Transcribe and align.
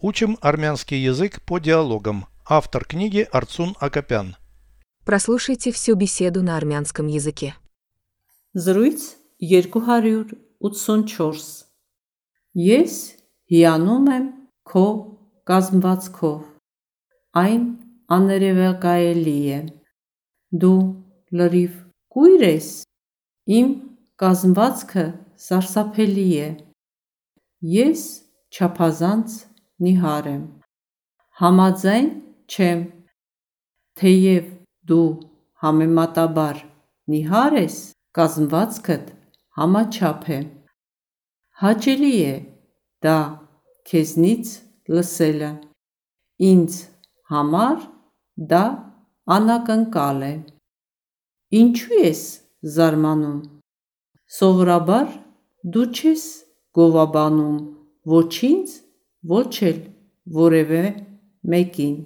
Учим 0.00 0.38
армянский 0.40 1.02
язык 1.02 1.42
по 1.42 1.58
диалогам. 1.58 2.26
Автор 2.48 2.84
книги 2.84 3.26
Арцун 3.32 3.74
Акопян. 3.80 4.36
Прослушайте 5.04 5.72
всю 5.72 5.96
беседу 5.96 6.40
на 6.40 6.56
армянском 6.56 7.08
языке. 7.08 7.56
Զրույց 8.54 9.16
284 9.42 11.66
Ես 12.54 12.94
հիանում 13.50 14.06
եմ 14.14 14.30
քո 14.70 14.86
կազմվածքով 15.50 16.46
Այն 17.42 17.66
աներևակայելի 18.14 19.36
է 19.58 19.60
Դու 20.62 20.82
լրիվ 21.42 21.74
կույր 22.14 22.46
ես 22.46 22.70
Իմ 23.58 23.68
կազմվածքը 24.22 25.06
սարսափելի 25.48 26.30
է 26.46 26.48
Ես 27.74 28.00
չափազանց 28.54 29.48
նիհար 29.86 30.28
եմ 30.30 30.44
Համաձայն 31.40 32.08
չեմ 32.54 32.80
Թեև 34.00 34.48
դու 34.90 35.08
համեմատաբար 35.64 36.62
նիհար 37.14 37.56
ես 37.58 37.76
կազմվածքդ 38.18 39.12
համաչափ 39.60 40.26
է 40.38 40.40
Հաճելի 41.62 42.12
է 42.24 42.34
դա 43.06 43.18
քեզնից 43.92 44.56
լսելը 44.96 45.52
Ինձ 46.50 46.80
համար 47.34 47.78
դա 48.54 48.64
անակնկալ 49.38 50.26
է 50.32 50.34
Ինչու 51.62 52.02
ես 52.02 52.26
զարմանում 52.78 53.40
Սովորաբար 54.38 55.08
դու 55.74 55.88
չես 55.98 56.24
գովաբանում 56.78 57.56
ոչ 58.12 58.32
ինձ, 58.48 58.70
ոչ 59.33 59.51
էլ 59.69 59.79
որևէ 60.37 60.83
մեկին 61.53 61.97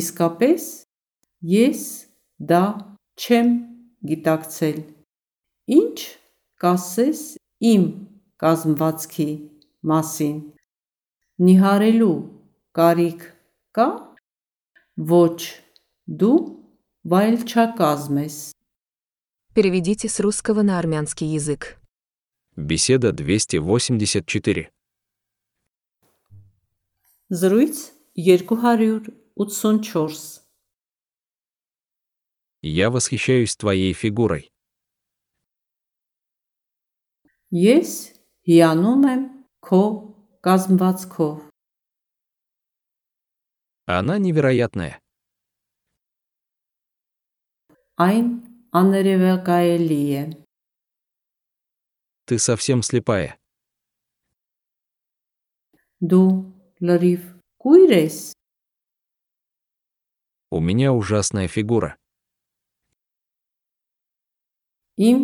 Իսկապես 0.00 0.66
ես 1.52 1.82
դա 2.52 2.62
չեմ 3.20 3.50
գիտակցել 4.10 4.78
Ինչ 5.80 5.98
կասես 6.64 7.24
իմ 7.72 7.88
կազմվածքի 8.44 9.30
մասին 9.92 10.38
Նիհարելու 11.48 12.14
կարիք 12.76 13.26
կա 13.76 13.90
Ոչ 15.10 15.40
դու 16.22 16.38
վայելչակազմ 17.10 18.24
ես 18.24 18.40
Переведите 19.52 20.08
с 20.08 20.20
русского 20.20 20.62
на 20.62 20.78
армянский 20.78 21.26
язык. 21.26 21.76
Беседа 22.56 23.10
284. 23.10 24.70
Զրույց 27.30 27.92
284 28.16 30.40
Я 32.62 32.90
восхищаюсь 32.90 33.56
твоей 33.56 33.94
фигурой. 33.94 34.50
Ես 37.50 38.12
հիանում 38.46 39.04
եմ 39.12 39.22
քո 39.64 39.82
կազմվածքով 40.44 41.48
Она 43.90 44.18
невероятная. 44.18 45.00
Այն 47.98 48.28
աներևակայելի 48.70 50.02
է 50.20 50.22
Ты 52.26 52.38
совсем 52.38 52.82
слепая. 52.82 53.38
Դու 56.00 56.53
լրիվ 56.80 57.24
կույր 57.64 57.90
ես 57.96 58.18
У 60.52 60.58
меня 60.58 60.90
ужасная 60.92 61.46
фигура. 61.46 61.94
Իմ 64.98 65.18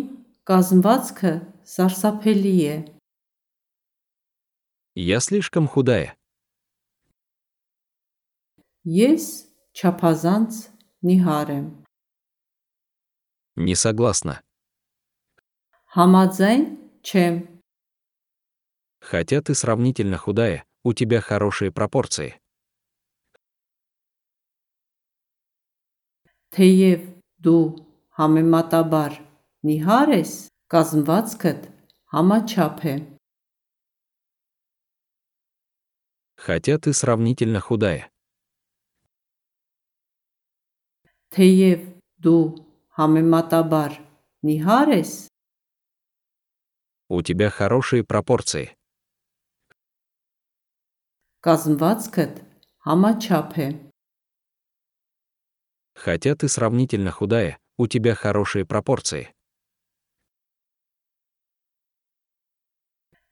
կազմվածքը 0.47 1.33
սարսափելի 1.67 2.53
է 2.71 2.75
Я 4.95 5.19
слишком 5.19 5.67
худая. 5.67 6.15
Ես 8.87 9.25
չափազանց 9.77 10.61
նիհար 11.05 11.51
եմ 11.57 11.67
Не 13.67 13.75
согласна. 13.75 14.41
Համաձայն 15.97 16.63
չեմ 17.03 17.35
Хотя 19.01 19.41
ты 19.41 19.53
сравнительно 19.55 20.17
худая, 20.17 20.63
у 20.83 20.93
тебя 20.93 21.21
хорошие 21.21 21.71
пропорции. 21.71 22.39
Թեև 26.55 27.01
դու 27.45 27.63
համեմատաբար 28.17 29.17
նիհար 29.67 30.11
ես, 30.15 30.31
կազմվածքդ 30.73 31.67
համաչափ 32.13 32.79
է 32.93 32.95
Хотя 36.37 36.77
ты 36.77 36.93
сравнительно 36.93 37.59
худая. 37.59 38.09
Թեև 41.35 41.87
դու 42.23 42.43
համեմատաբար 42.97 43.97
նիհար 44.47 44.93
ես, 44.97 45.11
У 47.09 47.21
тебя 47.21 47.49
хорошие 47.49 48.03
пропорции. 48.03 48.75
կազմվածքդ 51.45 52.39
համաչափ 52.87 53.51
է 53.65 53.67
Хотя 55.97 56.35
ты 56.35 56.47
сравнительно 56.47 57.11
худая, 57.11 57.57
у 57.77 57.87
тебя 57.87 58.13
хорошие 58.13 58.65
пропорции. 58.65 59.33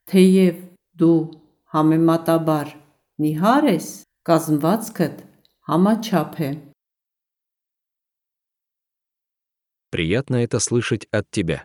Թեև 0.10 0.62
դու 0.98 1.20
համեմատաբար 1.74 2.74
նիհար 3.22 3.70
ես, 3.74 3.88
կազմվածքդ 4.26 5.22
համաչափ 5.70 6.40
է 6.42 6.50
Приятно 9.96 10.44
это 10.44 10.60
слышать 10.60 11.08
от 11.12 11.32
тебя. 11.32 11.64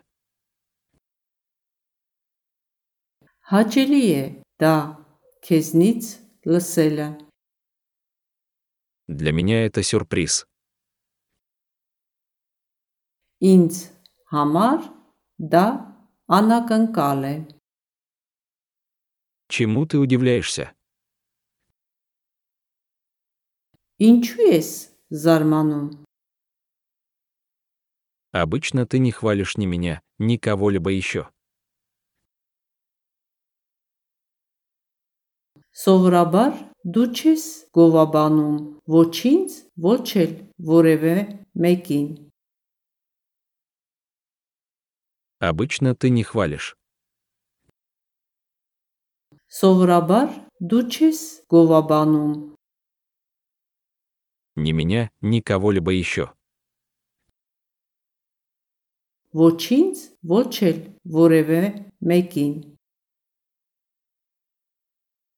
Հաճելի 3.51 4.03
է 4.15 4.23
դա 4.63 4.75
քեզնից 5.43 6.05
լսելը 6.45 7.07
Для 9.07 9.31
меня 9.31 9.65
это 9.65 9.83
сюрприз. 9.83 10.45
Ինձ 13.41 13.77
համար 14.31 14.85
դա 15.53 15.65
անակնկալ 16.37 17.25
է 17.31 17.35
Чему 19.49 19.85
ты 19.85 19.97
удивляешься? 19.99 20.71
Ինչու 23.99 24.45
ես 24.49 24.69
զարմանում 25.23 25.89
Обычно 28.31 28.85
ты 28.87 28.99
не 28.99 29.11
хвалишь 29.11 29.57
ни 29.57 29.65
меня, 29.65 30.01
ни 30.17 30.37
кого-либо 30.37 30.89
еще. 30.89 31.29
Սովորաբար 35.81 36.51
դու 36.95 37.07
չես 37.15 37.43
գովաբանում 37.77 38.57
ոչ 38.95 39.13
ինձ, 39.29 39.53
ոչ 39.85 40.07
էլ 40.23 40.33
որևէ 40.71 41.15
մեկին 41.65 42.09
Обычно 45.41 45.95
ты 45.95 46.11
не 46.11 46.23
хвалишь. 46.23 46.75
Սովորաբար 49.49 50.29
դու 50.59 50.83
չես 50.93 51.21
գովաբանում 51.49 52.35
Ни 54.55 54.71
меня, 54.73 55.09
ни 55.21 55.39
кого-либо 55.39 55.91
еще. 55.91 56.35
ոչ 59.33 59.71
ինձ, 59.71 59.97
ոչ 60.27 60.51
էլ 60.69 60.79
որևէ 61.17 61.59
մեկին 62.03 62.53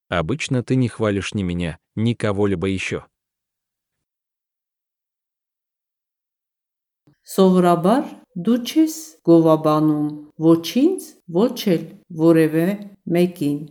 Обычно 0.10 0.64
ты 0.64 0.76
не 0.76 0.90
хвалишь 0.90 1.34
ни 1.34 1.44
меня, 1.44 1.80
ни 1.96 2.14
кого-либо 2.14 2.68
еще. 2.68 3.06
Սովորաբար 7.24 8.04
դու 8.46 8.58
չես 8.68 8.96
գովաբանում 9.24 10.10
ոչ 10.44 10.66
ինձ, 10.82 11.04
ոչ 11.32 11.56
էլ 11.74 11.84
որևէ 12.24 12.66
մեկին 13.16 13.62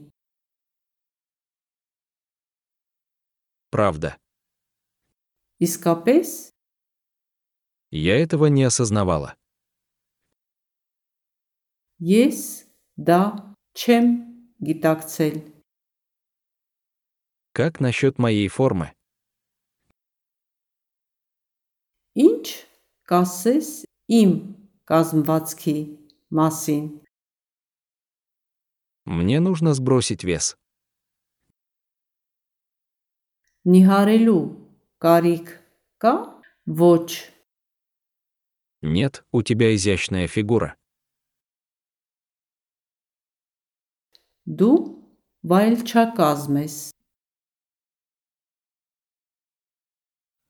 Правда. 3.72 4.16
Իսկապես 5.60 6.52
Я 7.92 8.16
этого 8.20 8.46
не 8.46 8.64
осознавала. 8.64 9.36
ես 12.02 12.66
դա 12.98 13.22
չեմ 13.78 14.06
գիտակցել 14.66 15.36
Как 17.56 17.80
насчет 17.80 18.18
моей 18.18 18.48
формы? 18.48 18.92
Ինչ 22.14 22.46
կասես 23.08 23.68
իմ 24.08 24.32
կազմվածքի 24.90 25.76
մասին։ 26.38 26.84
Мне 29.04 29.40
нужно 29.40 29.74
сбросить 29.74 30.22
вес. 30.24 30.56
Նիհարելու 33.66 34.40
կարիք 35.02 35.48
կա։ 36.02 36.14
Ոչ, 36.66 37.10
Нет, 38.82 39.24
у 39.32 39.42
тебя 39.42 39.74
изящная 39.74 40.26
фигура. 40.26 40.76
դու 44.46 44.76
վայելչակազմ 45.46 46.56
ես։ 46.62 46.76